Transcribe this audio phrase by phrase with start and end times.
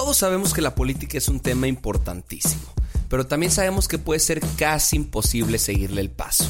[0.00, 2.72] Todos sabemos que la política es un tema importantísimo,
[3.10, 6.48] pero también sabemos que puede ser casi imposible seguirle el paso.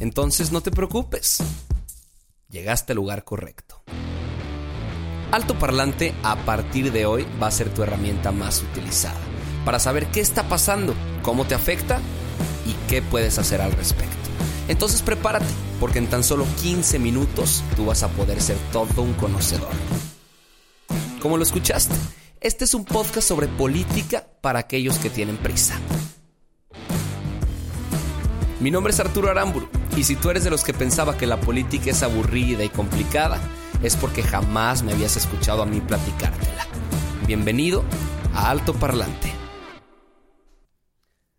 [0.00, 1.38] Entonces no te preocupes.
[2.50, 3.82] Llegaste al lugar correcto.
[5.32, 9.18] Alto Parlante a partir de hoy va a ser tu herramienta más utilizada
[9.64, 12.00] para saber qué está pasando, cómo te afecta
[12.66, 14.28] y qué puedes hacer al respecto.
[14.68, 19.14] Entonces prepárate, porque en tan solo 15 minutos tú vas a poder ser todo un
[19.14, 19.72] conocedor.
[21.22, 21.94] Como lo escuchaste,
[22.40, 25.78] este es un podcast sobre política para aquellos que tienen prisa.
[28.60, 31.38] Mi nombre es Arturo Aramburu y si tú eres de los que pensaba que la
[31.40, 33.38] política es aburrida y complicada,
[33.82, 36.66] es porque jamás me habías escuchado a mí platicártela.
[37.26, 37.84] Bienvenido
[38.34, 39.32] a Alto Parlante.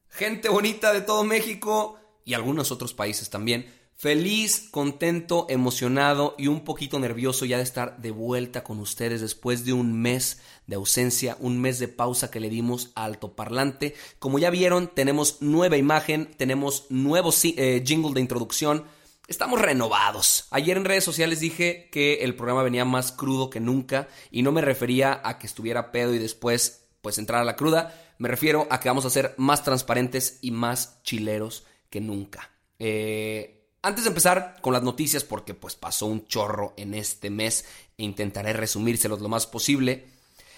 [0.09, 3.66] Gente bonita de todo México y algunos otros países también.
[4.02, 9.64] Feliz, contento, emocionado y un poquito nervioso ya de estar de vuelta con ustedes después
[9.64, 13.94] de un mes de ausencia, un mes de pausa que le dimos a altoparlante.
[14.18, 18.86] Como ya vieron, tenemos nueva imagen, tenemos nuevo eh, jingle de introducción.
[19.28, 20.48] Estamos renovados.
[20.50, 24.52] Ayer en redes sociales dije que el programa venía más crudo que nunca y no
[24.52, 27.94] me refería a que estuviera pedo y después pues entrar a la cruda.
[28.18, 32.50] Me refiero a que vamos a ser más transparentes y más chileros que nunca.
[32.80, 37.66] Eh, antes de empezar con las noticias, porque pues pasó un chorro en este mes
[37.98, 40.06] e intentaré resumírselos lo más posible,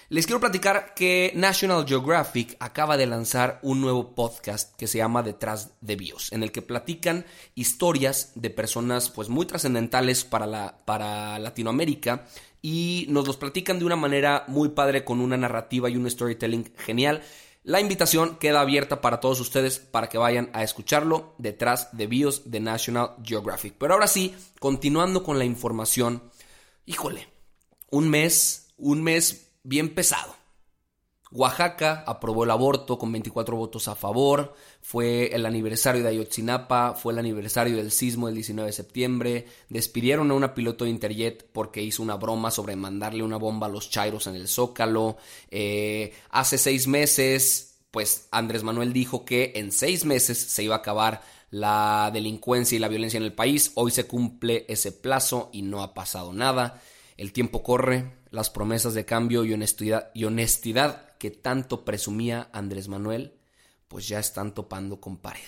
[0.09, 5.23] les quiero platicar que National Geographic acaba de lanzar un nuevo podcast que se llama
[5.23, 7.25] Detrás de Bios, en el que platican
[7.55, 12.27] historias de personas pues muy trascendentales para, la, para Latinoamérica
[12.61, 16.71] y nos los platican de una manera muy padre con una narrativa y un storytelling
[16.77, 17.23] genial
[17.63, 22.51] la invitación queda abierta para todos ustedes para que vayan a escucharlo detrás de BIOS
[22.51, 23.75] de National Geographic.
[23.77, 26.21] Pero ahora sí, continuando con la información,
[26.85, 27.29] híjole,
[27.89, 30.35] un mes, un mes bien pesado.
[31.33, 34.53] Oaxaca aprobó el aborto con 24 votos a favor.
[34.81, 39.47] Fue el aniversario de Ayotzinapa, fue el aniversario del sismo del 19 de septiembre.
[39.67, 43.69] Despidieron a una piloto de Interjet porque hizo una broma sobre mandarle una bomba a
[43.71, 45.17] los chairos en el Zócalo.
[45.49, 50.79] Eh, hace seis meses, pues Andrés Manuel dijo que en seis meses se iba a
[50.79, 53.71] acabar la delincuencia y la violencia en el país.
[53.73, 56.79] Hoy se cumple ese plazo y no ha pasado nada.
[57.23, 62.89] El tiempo corre, las promesas de cambio y honestidad, y honestidad que tanto presumía Andrés
[62.89, 63.39] Manuel,
[63.87, 65.39] pues ya están topando con pared.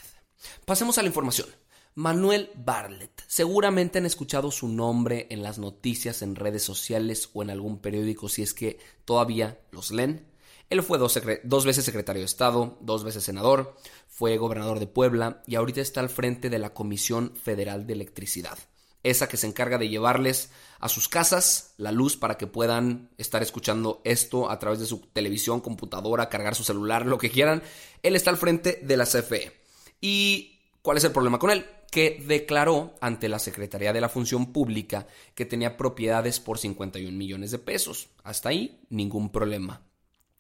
[0.64, 1.50] Pasemos a la información.
[1.96, 3.22] Manuel Barlet.
[3.28, 8.30] Seguramente han escuchado su nombre en las noticias, en redes sociales o en algún periódico
[8.30, 10.28] si es que todavía los leen.
[10.70, 13.76] Él fue dos, dos, veces secretario de Estado, dos veces senador,
[14.08, 18.58] fue gobernador de Puebla y ahorita está al frente de la Comisión Federal de Electricidad
[19.06, 20.50] esa que se encarga de llevarles
[20.80, 25.00] a sus casas la luz para que puedan estar escuchando esto a través de su
[25.14, 27.62] televisión, computadora, cargar su celular, lo que quieran.
[28.04, 29.54] Él está al frente de la CFE.
[30.02, 31.66] ¿Y cuál es el problema con él?
[31.92, 37.52] Que declaró ante la Secretaría de la Función Pública que tenía propiedades por 51 millones
[37.52, 38.10] de pesos.
[38.24, 39.82] Hasta ahí, ningún problema.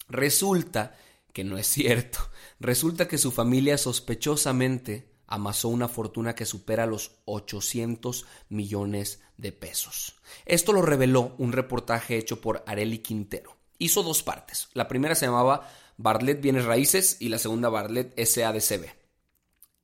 [0.09, 0.97] Resulta
[1.31, 2.19] que no es cierto.
[2.59, 10.15] Resulta que su familia sospechosamente amasó una fortuna que supera los 800 millones de pesos.
[10.45, 13.57] Esto lo reveló un reportaje hecho por Areli Quintero.
[13.77, 14.69] Hizo dos partes.
[14.73, 18.85] La primera se llamaba Bartlett Bienes Raíces y la segunda Bartlett SADCB.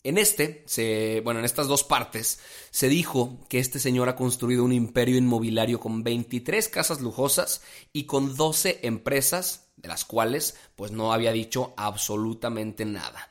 [0.03, 2.39] En este, se, bueno, en estas dos partes,
[2.71, 7.61] se dijo que este señor ha construido un imperio inmobiliario con 23 casas lujosas
[7.93, 13.30] y con 12 empresas, de las cuales pues no había dicho absolutamente nada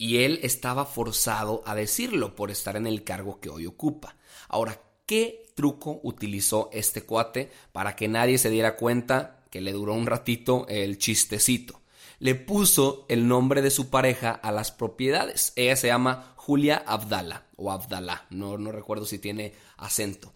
[0.00, 4.16] y él estaba forzado a decirlo por estar en el cargo que hoy ocupa.
[4.48, 9.92] Ahora, ¿qué truco utilizó este cuate para que nadie se diera cuenta que le duró
[9.92, 11.82] un ratito el chistecito?
[12.18, 15.52] Le puso el nombre de su pareja a las propiedades.
[15.54, 20.32] Ella se llama Julia Abdala o Abdalá, no, no recuerdo si tiene acento.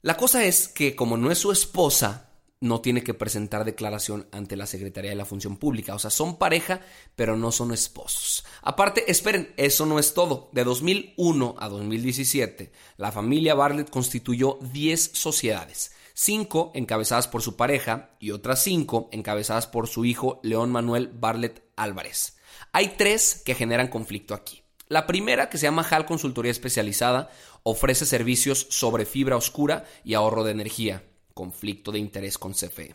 [0.00, 2.31] La cosa es que como no es su esposa,
[2.62, 5.94] no tiene que presentar declaración ante la Secretaría de la Función Pública.
[5.94, 6.80] O sea, son pareja,
[7.16, 8.44] pero no son esposos.
[8.62, 10.48] Aparte, esperen, eso no es todo.
[10.52, 18.16] De 2001 a 2017, la familia Bartlett constituyó 10 sociedades, cinco encabezadas por su pareja
[18.20, 22.38] y otras cinco encabezadas por su hijo León Manuel Barlet Álvarez.
[22.72, 24.62] Hay tres que generan conflicto aquí.
[24.88, 27.30] La primera, que se llama HAL Consultoría Especializada,
[27.62, 31.02] ofrece servicios sobre fibra oscura y ahorro de energía,
[31.34, 32.94] conflicto de interés con CFE.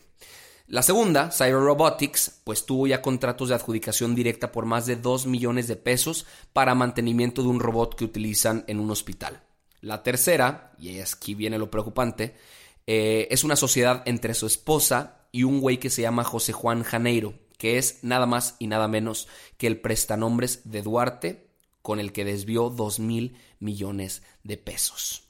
[0.66, 5.26] La segunda, Cyber Robotics, pues tuvo ya contratos de adjudicación directa por más de 2
[5.26, 9.42] millones de pesos para mantenimiento de un robot que utilizan en un hospital.
[9.80, 12.34] La tercera, y aquí viene lo preocupante,
[12.86, 16.82] eh, es una sociedad entre su esposa y un güey que se llama José Juan
[16.82, 19.26] Janeiro, que es nada más y nada menos
[19.56, 21.48] que el prestanombres de Duarte,
[21.80, 25.27] con el que desvió 2 mil millones de pesos.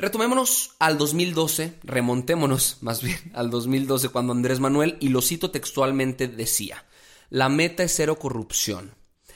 [0.00, 6.26] Retomémonos al 2012, remontémonos más bien al 2012 cuando Andrés Manuel, y lo cito textualmente,
[6.26, 6.86] decía,
[7.28, 8.94] la meta es cero corrupción,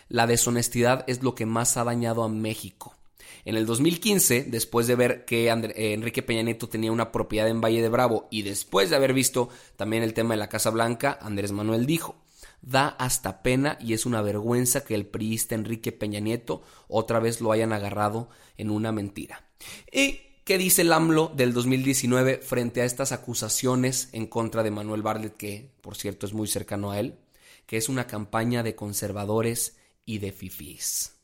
[0.08, 2.96] la deshonestidad es lo que más ha dañado a México.
[3.44, 7.60] En el 2015, después de ver que eh, Enrique Peña Nieto tenía una propiedad en
[7.60, 11.18] Valle de Bravo y después de haber visto también el tema de la Casa Blanca,
[11.20, 12.16] Andrés Manuel dijo,
[12.62, 17.42] da hasta pena y es una vergüenza que el priista Enrique Peña Nieto otra vez
[17.42, 19.46] lo hayan agarrado en una mentira.
[19.92, 25.00] Y ¿Qué dice el AMLO del 2019 frente a estas acusaciones en contra de Manuel
[25.00, 27.18] Barlet, que por cierto es muy cercano a él?
[27.64, 31.16] Que es una campaña de conservadores y de fifís.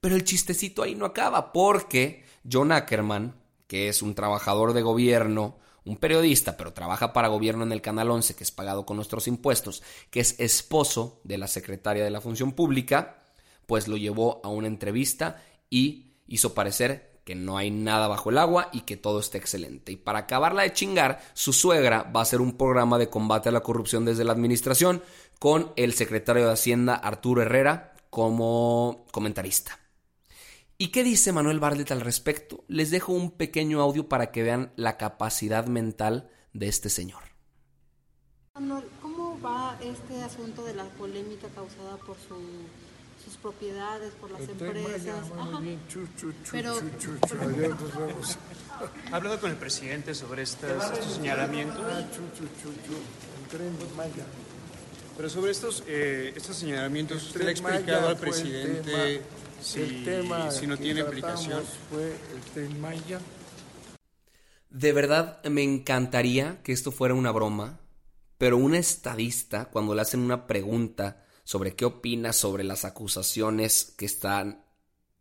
[0.00, 5.60] Pero el chistecito ahí no acaba, porque John Ackerman, que es un trabajador de gobierno,
[5.84, 9.28] un periodista, pero trabaja para gobierno en el Canal 11, que es pagado con nuestros
[9.28, 13.22] impuestos, que es esposo de la secretaria de la Función Pública,
[13.66, 15.40] pues lo llevó a una entrevista
[15.70, 19.92] y hizo parecer que no hay nada bajo el agua y que todo está excelente.
[19.92, 23.52] Y para acabarla de chingar, su suegra va a hacer un programa de combate a
[23.52, 25.02] la corrupción desde la administración
[25.38, 29.78] con el secretario de Hacienda Arturo Herrera como comentarista.
[30.78, 32.64] ¿Y qué dice Manuel Barlet al respecto?
[32.66, 37.22] Les dejo un pequeño audio para que vean la capacidad mental de este señor.
[38.54, 42.34] Manuel, ¿cómo va este asunto de la polémica causada por su
[43.24, 45.30] sus propiedades, por las empresas.
[46.50, 46.78] Pero,
[49.10, 50.82] ¿Ha hablado con el presidente sobre estos,
[51.14, 51.80] señalamientos?
[55.16, 59.22] Pero sobre estos, eh, estos señalamientos, ¿usted le ha explicado al presidente
[59.60, 60.04] si,
[60.50, 61.62] si no tiene implicación?
[64.70, 67.78] De verdad me encantaría que esto fuera una broma,
[68.38, 74.06] pero un estadista, cuando le hacen una pregunta sobre qué opina sobre las acusaciones que
[74.06, 74.64] están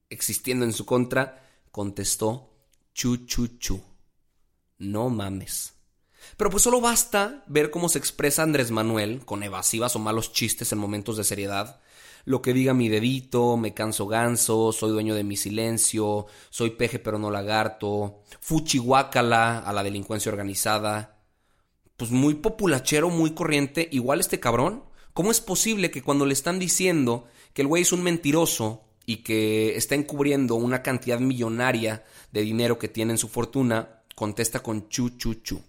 [0.09, 2.51] existiendo en su contra, contestó
[2.93, 3.81] chu chu chu.
[4.77, 5.73] No mames.
[6.37, 10.71] Pero pues solo basta ver cómo se expresa Andrés Manuel, con evasivas o malos chistes
[10.71, 11.81] en momentos de seriedad,
[12.25, 16.99] lo que diga mi dedito, me canso ganso, soy dueño de mi silencio, soy peje
[16.99, 21.17] pero no lagarto, fuchihuacala a la delincuencia organizada.
[21.97, 24.83] Pues muy populachero, muy corriente, igual este cabrón
[25.13, 29.17] ¿Cómo es posible que cuando le están diciendo que el güey es un mentiroso y
[29.17, 34.87] que está encubriendo una cantidad millonaria de dinero que tiene en su fortuna, contesta con
[34.89, 35.61] chu chu chu?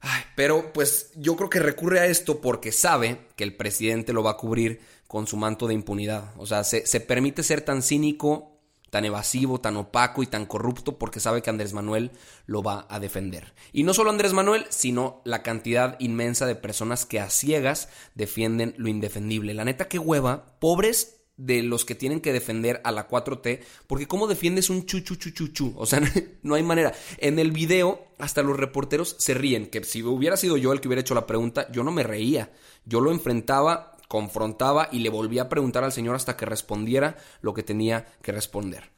[0.00, 4.22] Ay, pero pues yo creo que recurre a esto porque sabe que el presidente lo
[4.22, 6.32] va a cubrir con su manto de impunidad.
[6.36, 8.53] O sea, se, se permite ser tan cínico
[8.94, 12.12] tan evasivo, tan opaco y tan corrupto porque sabe que Andrés Manuel
[12.46, 13.52] lo va a defender.
[13.72, 18.72] Y no solo Andrés Manuel, sino la cantidad inmensa de personas que a ciegas defienden
[18.76, 19.52] lo indefendible.
[19.52, 24.06] La neta, qué hueva, pobres de los que tienen que defender a la 4T, porque
[24.06, 25.74] ¿cómo defiendes un chu chu chu?
[25.76, 26.00] O sea,
[26.44, 26.92] no hay manera.
[27.18, 30.86] En el video, hasta los reporteros se ríen, que si hubiera sido yo el que
[30.86, 32.52] hubiera hecho la pregunta, yo no me reía.
[32.84, 37.52] Yo lo enfrentaba confrontaba y le volvía a preguntar al Señor hasta que respondiera lo
[37.52, 38.92] que tenía que responder.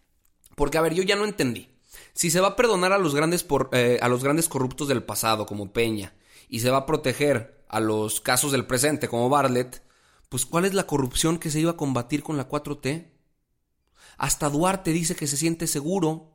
[0.57, 1.71] Porque, a ver, yo ya no entendí.
[2.13, 5.47] Si se va a perdonar a los grandes, eh, a los grandes corruptos del pasado,
[5.47, 6.13] como Peña,
[6.51, 9.83] y se va a proteger a los casos del presente, como Bartlett,
[10.29, 13.11] pues ¿cuál es la corrupción que se iba a combatir con la 4T?
[14.19, 16.35] Hasta Duarte dice que se siente seguro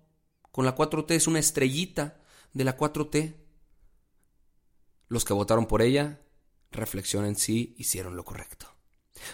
[0.52, 2.20] con la 4T, es una estrellita
[2.54, 3.36] de la 4T.
[5.08, 6.20] Los que votaron por ella
[6.72, 8.68] reflexionen si hicieron lo correcto.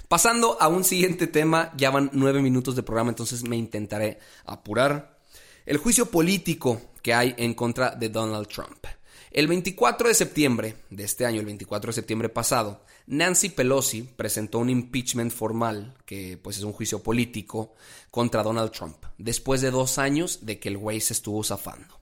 [0.08, 5.20] Pasando a un siguiente tema, ya van nueve minutos de programa, entonces me intentaré apurar.
[5.66, 8.86] El juicio político que hay en contra de Donald Trump.
[9.32, 14.60] El 24 de septiembre de este año, el 24 de septiembre pasado, Nancy Pelosi presentó
[14.60, 17.76] un impeachment formal, que pues es un juicio político,
[18.10, 21.97] contra Donald Trump, después de dos años de que el güey se estuvo zafando.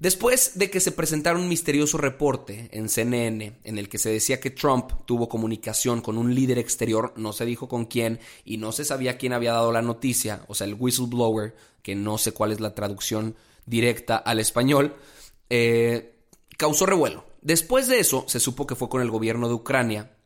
[0.00, 4.40] Después de que se presentara un misterioso reporte en CNN en el que se decía
[4.40, 8.72] que Trump tuvo comunicación con un líder exterior, no se dijo con quién y no
[8.72, 12.50] se sabía quién había dado la noticia, o sea, el whistleblower, que no sé cuál
[12.50, 14.96] es la traducción directa al español,
[15.50, 16.14] eh,
[16.56, 17.26] causó revuelo.
[17.42, 20.16] Después de eso, se supo que fue con el gobierno de Ucrania,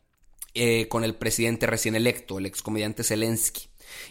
[0.54, 3.62] eh, con el presidente recién electo, el excomediante Zelensky,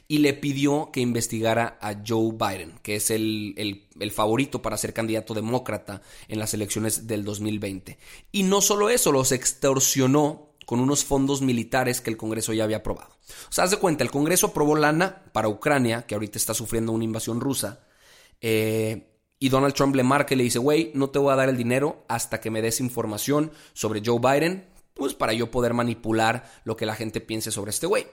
[0.08, 4.94] y le pidió que investigara a Joe Biden, que es el, el, favorito para ser
[4.94, 7.98] candidato demócrata en las elecciones del 2020.
[8.32, 12.78] Y no solo eso, los extorsionó con unos fondos militares que el Congreso ya había
[12.78, 13.16] aprobado.
[13.50, 16.92] O sea, haz de cuenta, el Congreso aprobó lana para Ucrania, que ahorita está sufriendo
[16.92, 17.86] una invasión rusa,
[18.42, 19.10] eh,
[19.40, 21.58] y Donald Trump le marca y le dice, güey, no te voy a dar el
[21.58, 26.78] dinero hasta que me des información sobre Joe Biden, pues para yo poder manipular lo
[26.78, 28.08] que la gente piense sobre este güey.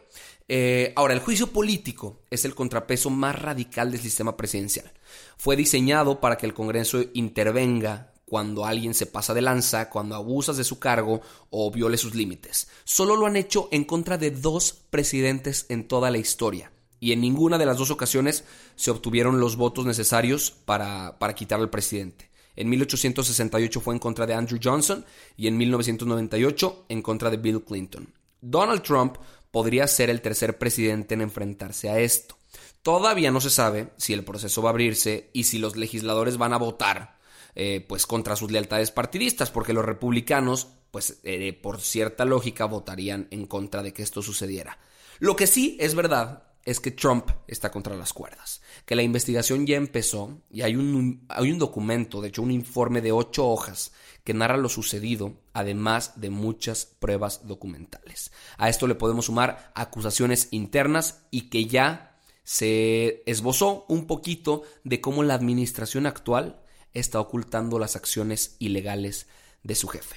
[0.52, 4.90] Eh, ahora, el juicio político es el contrapeso más radical del sistema presidencial.
[5.38, 10.56] Fue diseñado para que el Congreso intervenga cuando alguien se pasa de lanza, cuando abusas
[10.56, 12.66] de su cargo o viole sus límites.
[12.82, 17.20] Solo lo han hecho en contra de dos presidentes en toda la historia y en
[17.20, 18.42] ninguna de las dos ocasiones
[18.74, 22.28] se obtuvieron los votos necesarios para, para quitar al presidente.
[22.56, 25.04] En 1868 fue en contra de Andrew Johnson
[25.36, 28.12] y en 1998 en contra de Bill Clinton.
[28.40, 29.16] Donald Trump
[29.50, 32.36] podría ser el tercer presidente en enfrentarse a esto.
[32.82, 36.52] Todavía no se sabe si el proceso va a abrirse y si los legisladores van
[36.52, 37.18] a votar
[37.54, 43.28] eh, pues contra sus lealtades partidistas, porque los republicanos, pues eh, por cierta lógica, votarían
[43.30, 44.78] en contra de que esto sucediera.
[45.18, 49.66] Lo que sí es verdad es que Trump está contra las cuerdas, que la investigación
[49.66, 53.92] ya empezó y hay un, hay un documento, de hecho un informe de ocho hojas
[54.24, 58.32] que narra lo sucedido, además de muchas pruebas documentales.
[58.58, 65.00] A esto le podemos sumar acusaciones internas y que ya se esbozó un poquito de
[65.00, 66.60] cómo la administración actual
[66.92, 69.28] está ocultando las acciones ilegales
[69.62, 70.16] de su jefe.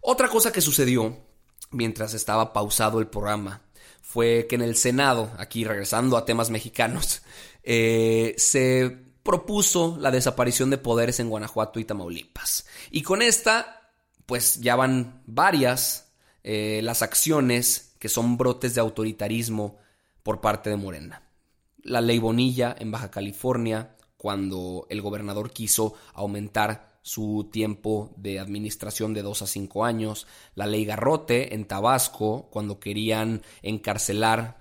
[0.00, 1.18] Otra cosa que sucedió
[1.70, 3.65] mientras estaba pausado el programa
[4.16, 7.20] fue que en el Senado, aquí regresando a temas mexicanos,
[7.62, 12.66] eh, se propuso la desaparición de poderes en Guanajuato y Tamaulipas.
[12.90, 13.92] Y con esta,
[14.24, 19.76] pues ya van varias eh, las acciones que son brotes de autoritarismo
[20.22, 21.22] por parte de Morena.
[21.82, 29.14] La ley Bonilla en Baja California, cuando el gobernador quiso aumentar su tiempo de administración
[29.14, 34.56] de dos a cinco años, la ley Garrote en Tabasco, cuando querían encarcelar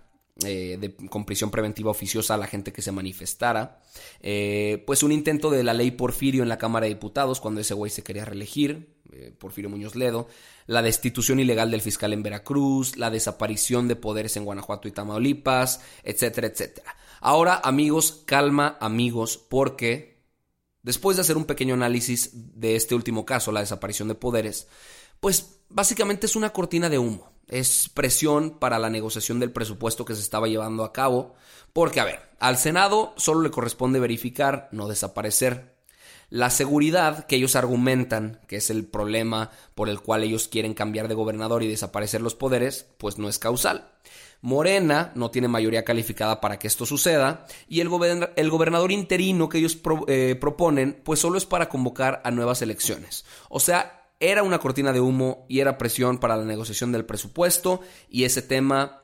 [0.45, 3.81] eh, con prisión preventiva oficiosa a la gente que se manifestara,
[4.21, 7.73] eh, pues un intento de la ley Porfirio en la Cámara de Diputados, cuando ese
[7.73, 10.27] güey se quería reelegir, eh, Porfirio Muñoz Ledo,
[10.67, 15.81] la destitución ilegal del fiscal en Veracruz, la desaparición de poderes en Guanajuato y Tamaulipas,
[16.03, 16.95] etcétera, etcétera.
[17.21, 20.14] Ahora, amigos, calma, amigos, porque
[20.85, 24.67] Después de hacer un pequeño análisis de este último caso, la desaparición de poderes,
[25.19, 27.33] pues básicamente es una cortina de humo.
[27.47, 31.33] Es presión para la negociación del presupuesto que se estaba llevando a cabo,
[31.73, 35.74] porque, a ver, al Senado solo le corresponde verificar, no desaparecer.
[36.29, 41.07] La seguridad que ellos argumentan, que es el problema por el cual ellos quieren cambiar
[41.07, 43.89] de gobernador y desaparecer los poderes, pues no es causal.
[44.41, 47.89] Morena no tiene mayoría calificada para que esto suceda y el,
[48.35, 53.25] el gobernador interino que ellos eh, proponen pues solo es para convocar a nuevas elecciones.
[53.49, 57.81] O sea, era una cortina de humo y era presión para la negociación del presupuesto
[58.09, 59.01] y ese tema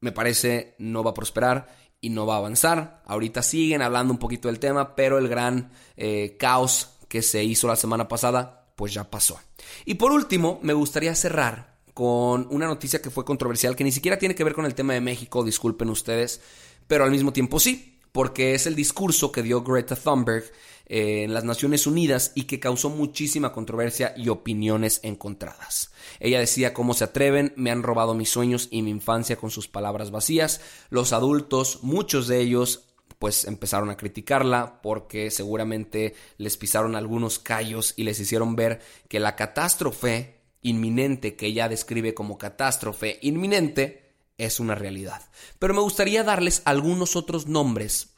[0.00, 1.68] me parece no va a prosperar
[2.00, 3.02] y no va a avanzar.
[3.06, 7.66] Ahorita siguen hablando un poquito del tema, pero el gran eh, caos que se hizo
[7.66, 9.38] la semana pasada pues ya pasó.
[9.84, 14.18] Y por último, me gustaría cerrar con una noticia que fue controversial, que ni siquiera
[14.18, 16.40] tiene que ver con el tema de México, disculpen ustedes,
[16.86, 20.44] pero al mismo tiempo sí, porque es el discurso que dio Greta Thunberg
[20.92, 25.92] eh, en las Naciones Unidas y que causó muchísima controversia y opiniones encontradas.
[26.18, 29.68] Ella decía cómo se atreven, me han robado mis sueños y mi infancia con sus
[29.68, 30.60] palabras vacías.
[30.88, 32.88] Los adultos, muchos de ellos,
[33.20, 39.20] pues empezaron a criticarla porque seguramente les pisaron algunos callos y les hicieron ver que
[39.20, 45.22] la catástrofe inminente que ella describe como catástrofe inminente es una realidad.
[45.60, 48.08] Pero me gustaría darles algunos otros nombres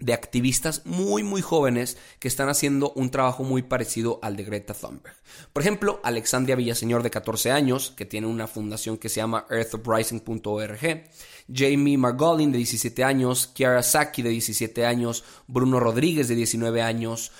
[0.00, 4.74] de activistas muy muy jóvenes que están haciendo un trabajo muy parecido al de Greta
[4.74, 5.16] Thunberg.
[5.52, 11.04] Por ejemplo, Alexandria Villaseñor de 14 años, que tiene una fundación que se llama earthuprising.org,
[11.52, 17.32] Jamie Margolin de 17 años, Kiara Saki de 17 años, Bruno Rodríguez de 19 años,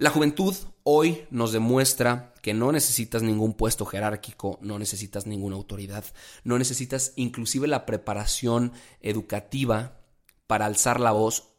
[0.00, 6.04] la juventud hoy nos demuestra que no necesitas ningún puesto jerárquico, no necesitas ninguna autoridad,
[6.42, 10.00] no necesitas inclusive la preparación educativa
[10.46, 11.49] para alzar la voz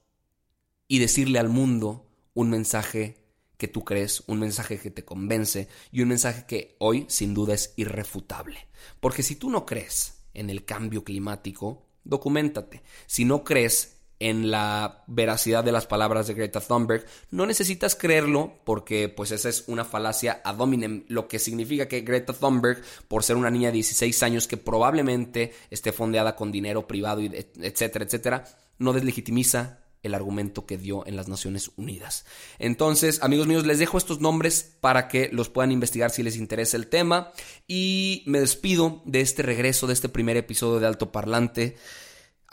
[0.91, 3.15] y decirle al mundo un mensaje
[3.55, 7.53] que tú crees, un mensaje que te convence y un mensaje que hoy sin duda
[7.53, 8.67] es irrefutable.
[8.99, 12.83] Porque si tú no crees en el cambio climático, documentate.
[13.05, 17.05] Si no crees en la veracidad de las palabras de Greta Thunberg.
[17.31, 22.01] No necesitas creerlo porque pues esa es una falacia ad hominem, lo que significa que
[22.01, 26.85] Greta Thunberg, por ser una niña de 16 años que probablemente esté fondeada con dinero
[26.85, 27.31] privado, y
[27.61, 28.43] etcétera, etcétera,
[28.77, 32.25] no deslegitimiza el argumento que dio en las Naciones Unidas.
[32.59, 36.77] Entonces, amigos míos, les dejo estos nombres para que los puedan investigar si les interesa
[36.77, 37.31] el tema
[37.67, 41.77] y me despido de este regreso, de este primer episodio de Alto Parlante.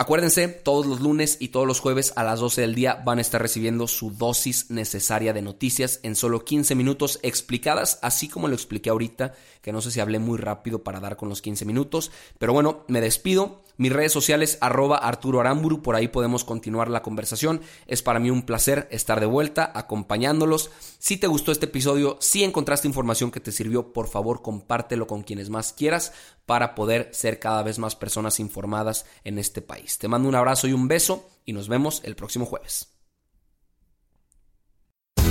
[0.00, 3.20] Acuérdense, todos los lunes y todos los jueves a las 12 del día van a
[3.20, 8.54] estar recibiendo su dosis necesaria de noticias en solo 15 minutos explicadas, así como lo
[8.54, 12.12] expliqué ahorita, que no sé si hablé muy rápido para dar con los 15 minutos,
[12.38, 13.64] pero bueno, me despido.
[13.76, 17.60] Mis redes sociales, arroba Arturo Aramburu, por ahí podemos continuar la conversación.
[17.86, 20.72] Es para mí un placer estar de vuelta, acompañándolos.
[20.98, 25.22] Si te gustó este episodio, si encontraste información que te sirvió, por favor compártelo con
[25.22, 26.12] quienes más quieras
[26.48, 29.98] para poder ser cada vez más personas informadas en este país.
[29.98, 32.97] Te mando un abrazo y un beso y nos vemos el próximo jueves.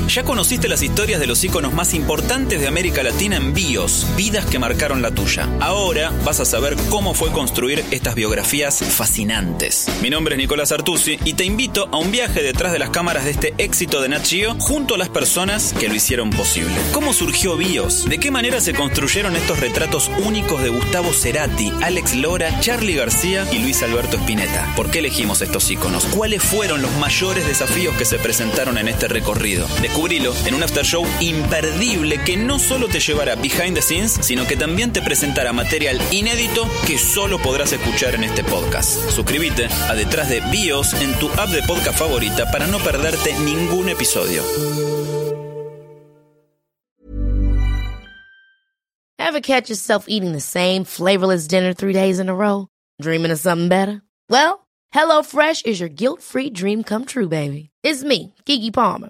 [0.08, 4.46] Ya conociste las historias de los íconos más importantes de América Latina en bios, vidas
[4.46, 5.50] que marcaron la tuya.
[5.60, 9.88] Ahora vas a saber cómo fue construir estas biografías fascinantes.
[10.02, 13.26] Mi nombre es Nicolás Artusi y te invito a un viaje detrás de las cámaras
[13.26, 14.26] de este éxito de Nat
[14.60, 16.74] junto a las personas que lo hicieron posible.
[16.94, 18.10] ¿Cómo surgió Bios?
[18.10, 23.46] ¿De qué manera se construyeron estos retratos únicos de Gustavo Cerati, Alex Lora, Charlie García
[23.52, 24.74] y Luis Alberto Spinetta?
[24.76, 26.06] ¿Por qué elegimos estos íconos?
[26.06, 29.68] ¿Cuáles fueron los mayores desafíos que se presentaron en este recorrido?
[29.98, 34.46] Descubrilo en un after show imperdible que no solo te llevará behind the scenes, sino
[34.46, 39.10] que también te presentará material inédito que solo podrás escuchar en este podcast.
[39.10, 43.90] Suscríbete a Detrás de Bios en tu app de podcast favorita para no perderte ningún
[43.90, 44.44] episodio.
[49.18, 52.68] Ever catch yourself eating the same flavorless dinner three days in a row?
[53.02, 54.04] Dreaming of something better?
[54.30, 57.72] Well, HelloFresh is your guilt-free dream come true, baby.
[57.82, 59.10] It's me, Kiki Palmer.